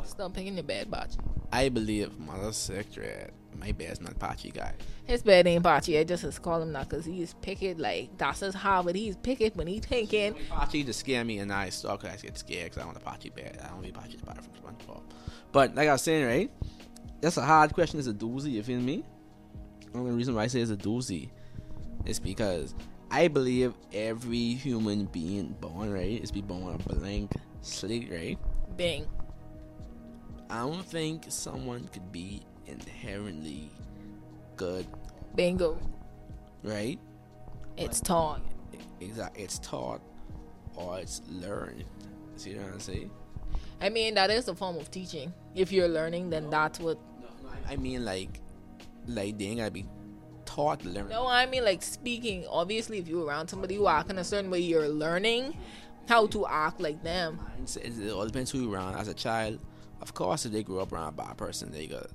[0.05, 1.15] Stop picking your bad batch.
[1.53, 4.75] I believe Mother Secret, my best not patchy guy.
[5.05, 5.99] His bad ain't patchy.
[5.99, 8.97] I just call him that because he's picket like that's his Harvard.
[8.97, 10.35] He's picket when he thinking.
[10.51, 13.31] Patchy to scare me and I start I get scared because I want a patchy
[13.31, 13.61] bad.
[13.63, 15.03] I don't be patchy bad from SpongeBob.
[15.53, 16.51] But like I was saying, right?
[17.21, 17.99] That's a hard question.
[17.99, 18.53] It's a doozy.
[18.53, 19.05] You feel me?
[19.93, 21.31] The only reason why I say it's a doozy
[22.05, 22.75] is because
[23.11, 27.31] I believe every human being born right is be born a blank
[27.61, 28.39] slate, right?
[28.77, 29.07] Bing.
[30.51, 33.71] I don't think someone could be inherently
[34.57, 34.87] good,
[35.35, 35.79] Bingo.
[36.63, 36.99] right?
[37.77, 38.41] It's taught.
[39.01, 39.43] Exactly.
[39.43, 40.01] It's taught
[40.77, 41.85] or it's learned.
[42.37, 43.11] See what I'm saying?
[43.81, 45.33] I mean, that is a form of teaching.
[45.55, 46.99] If you're learning, then that's what.
[47.69, 48.41] I mean, like,
[49.07, 49.87] like they ain't gotta be
[50.45, 51.09] taught to learn.
[51.09, 52.47] No, I mean like speaking.
[52.49, 55.57] Obviously, if you're around somebody who act in a certain way, you're learning
[56.09, 57.41] how to act like them.
[57.77, 58.97] It all depends who you're around.
[58.97, 59.59] As a child,
[60.01, 62.07] of course, if they grew up around a bad person, they gonna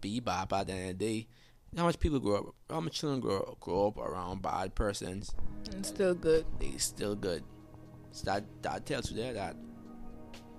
[0.00, 1.26] be bad by the end of the day.
[1.76, 2.46] How much people grow up?
[2.70, 5.34] How much children grow grow up around bad persons?
[5.72, 6.46] It's still good.
[6.58, 7.42] They still good.
[8.12, 9.56] So that that tells you there that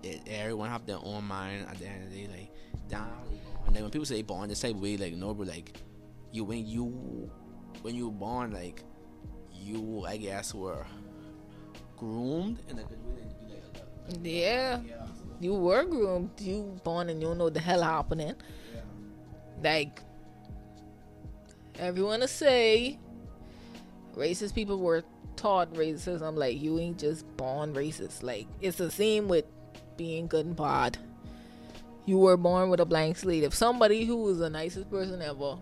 [0.04, 2.28] it, everyone have their own mind at the end of the day.
[2.32, 2.52] Like,
[2.90, 3.12] down.
[3.66, 5.78] And then when people say born type of way, like no, but like
[6.32, 7.30] you when you
[7.82, 8.84] when you were born, like
[9.52, 10.86] you I guess were
[11.98, 14.80] groomed in a good way, you like Yeah.
[14.88, 15.06] yeah.
[15.40, 16.32] You were groomed.
[16.40, 18.36] You born and you know the hell happening.
[18.74, 18.82] yeah.
[19.64, 20.02] Like
[21.78, 23.00] everyone to say
[24.16, 25.04] racist people were
[25.38, 28.24] taught racism like you ain't just born racist.
[28.24, 29.46] Like it's the same with
[29.98, 30.98] being good and bad.
[32.06, 33.44] You were born with a blank slate.
[33.44, 35.58] If somebody who was the nicest person ever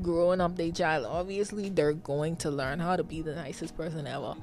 [0.00, 4.06] growing up their child, obviously they're going to learn how to be the nicest person
[4.06, 4.34] ever.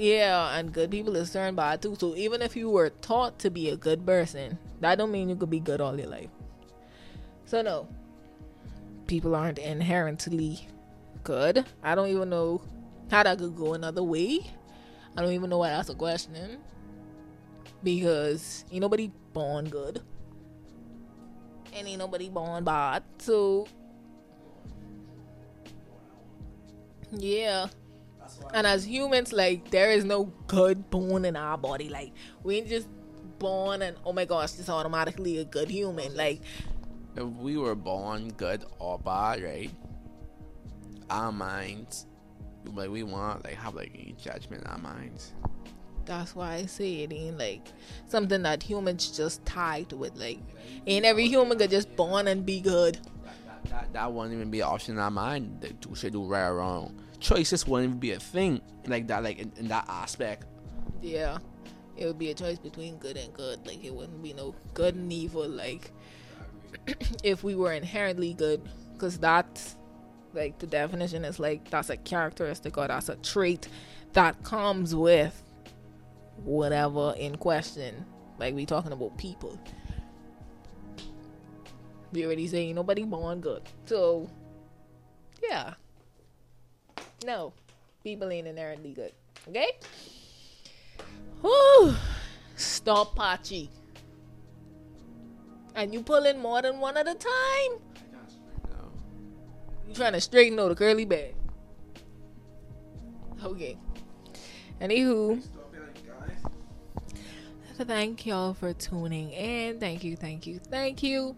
[0.00, 1.94] Yeah, and good people is turned bad too.
[1.94, 5.36] So even if you were taught to be a good person, that don't mean you
[5.36, 6.30] could be good all your life.
[7.44, 7.86] So no,
[9.06, 10.66] people aren't inherently
[11.22, 11.66] good.
[11.82, 12.62] I don't even know
[13.10, 14.50] how that could go another way.
[15.18, 16.56] I don't even know why that's a question.
[17.84, 20.00] Because ain't nobody born good.
[21.74, 23.02] And ain't nobody born bad.
[23.18, 23.68] So
[27.12, 27.68] Yeah.
[28.52, 31.88] And as humans, like there is no good bone in our body.
[31.88, 32.12] Like
[32.42, 32.88] we ain't just
[33.38, 36.16] born and oh my gosh, just automatically a good human.
[36.16, 36.40] Like
[37.16, 39.70] If we were born good or bad, right?
[41.08, 42.06] Our minds,
[42.64, 45.32] like we want, like have like a judgment in our minds.
[46.06, 47.68] that's why I say it ain't like
[48.08, 50.16] something that humans just tied with.
[50.16, 50.40] Like
[50.86, 52.98] ain't every human could just born and be good.
[53.68, 55.60] That, that, wouldn't even be an option in our mind.
[55.60, 56.98] They do should do right or wrong.
[57.18, 59.22] Choices wouldn't even be a thing like that.
[59.22, 60.46] Like in, in that aspect.
[61.02, 61.38] Yeah.
[61.96, 63.66] It would be a choice between good and good.
[63.66, 65.48] Like it wouldn't be no good and evil.
[65.48, 65.90] Like
[67.22, 68.62] if we were inherently good,
[68.94, 69.76] because that's
[70.32, 73.68] like the definition is like that's a characteristic or that's a trait
[74.12, 75.42] that comes with
[76.44, 78.04] whatever in question.
[78.38, 79.58] Like we talking about people.
[82.12, 83.62] We already saying nobody born good.
[83.86, 84.28] So
[85.42, 85.74] yeah.
[87.24, 87.52] No.
[88.02, 89.12] People ain't inherently good.
[89.48, 89.72] Okay?
[91.42, 91.94] Whew.
[92.56, 93.70] Stop patchy.
[95.74, 97.80] And you pull in more than one at a time.
[99.88, 101.34] You trying to straighten out the curly bag.
[103.42, 103.76] Okay.
[104.80, 105.42] Anywho,
[107.76, 109.80] thank y'all for tuning in.
[109.80, 111.34] Thank you, thank you, thank you.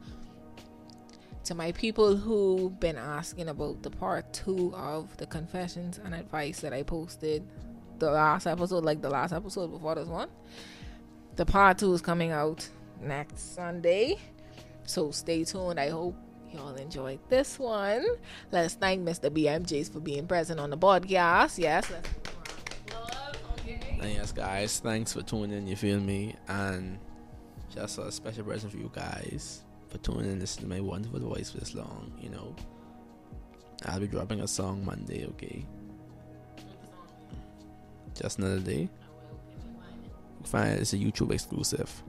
[1.44, 6.60] To my people who've been asking about the part two of the confessions and advice
[6.60, 7.42] that I posted
[7.98, 10.28] the last episode, like the last episode before this one.
[11.34, 12.68] The part two is coming out
[13.00, 14.18] next Sunday.
[14.84, 15.80] So stay tuned.
[15.80, 16.14] I hope
[16.52, 18.04] y'all enjoyed this one.
[18.52, 19.28] Let's thank Mr.
[19.28, 21.58] BM Jace for being present on the podcast.
[21.58, 21.90] Yes.
[24.00, 25.66] And yes, guys, thanks for tuning in.
[25.66, 26.36] You feel me?
[26.46, 26.98] And
[27.74, 29.62] just a special present for you guys
[29.92, 32.12] for tuning in, listening to my wonderful voice for this long.
[32.20, 32.56] You know,
[33.86, 35.26] I'll be dropping a song Monday.
[35.26, 35.66] Okay,
[38.20, 38.88] just another day.
[40.44, 42.02] Fine, it's a YouTube exclusive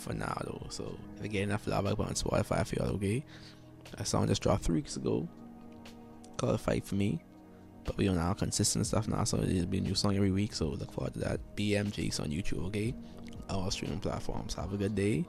[0.00, 0.66] for now though.
[0.70, 3.24] So if you get enough love up on Spotify for y'all, okay?
[3.96, 5.28] That song just dropped three weeks ago.
[6.36, 7.22] Called Fight for Me.
[7.84, 10.52] But we on our consistent stuff now, so it'll be a new song every week.
[10.54, 11.56] So look forward to that.
[11.56, 12.94] BM Jace on YouTube, okay?
[13.48, 14.54] All streaming platforms.
[14.54, 15.26] Have a good day.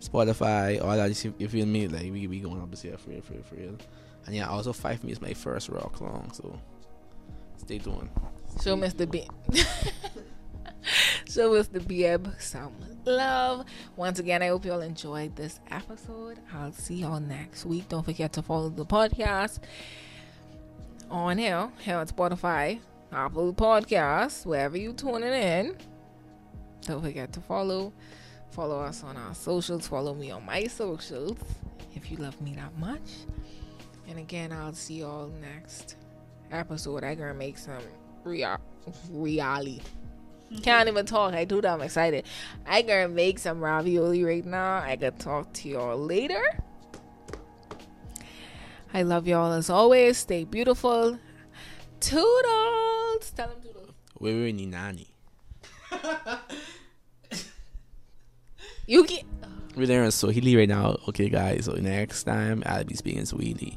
[0.00, 1.10] Spotify, all that.
[1.10, 1.88] If you feel me?
[1.88, 3.76] Like we be going up this year for real, for real, for real.
[4.26, 6.58] And yeah, also Five Me is my first rock song, so
[7.56, 8.08] stay tuned.
[8.62, 9.10] Show Mr.
[9.10, 9.28] B.
[11.28, 11.80] Show Mr.
[11.80, 12.74] BM some
[13.04, 13.64] love.
[13.96, 16.38] Once again, I hope you all enjoyed this episode.
[16.52, 17.88] I'll see y'all next week.
[17.88, 19.60] Don't forget to follow the podcast
[21.10, 22.80] on here, here on Spotify,
[23.12, 25.76] Apple Podcasts, wherever you tuning in.
[26.82, 27.92] Don't forget to follow.
[28.54, 29.88] Follow us on our socials.
[29.88, 31.36] Follow me on my socials
[31.96, 33.26] if you love me that much.
[34.08, 35.96] And again, I'll see y'all next
[36.52, 37.02] episode.
[37.02, 37.82] I gonna make some
[38.22, 38.56] real
[39.10, 39.80] reality.
[40.62, 41.34] Can't even talk.
[41.34, 41.72] I do that.
[41.72, 42.26] I'm excited.
[42.64, 44.76] I gonna make some ravioli right now.
[44.76, 46.60] I can talk to y'all later.
[48.92, 50.18] I love y'all as always.
[50.18, 51.18] Stay beautiful.
[51.98, 53.32] Toodles.
[53.34, 53.90] Tell them toodles.
[54.20, 55.08] Wewe ni nani?
[58.86, 59.24] You get.
[59.76, 60.96] We're there in Swahili right now.
[61.08, 61.64] Okay, guys.
[61.64, 63.76] So next time I'll be speaking Swahili.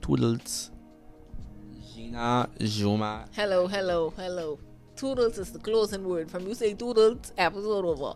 [0.00, 0.70] Toodles.
[1.94, 3.26] Gina, Juma.
[3.32, 4.58] Hello, hello, hello.
[4.96, 6.30] Toodles is the closing word.
[6.30, 8.14] From you say toodles, episode over.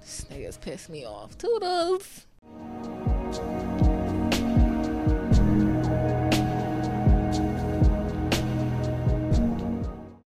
[0.00, 1.38] This nigga's pissed me off.
[1.38, 2.26] Toodles.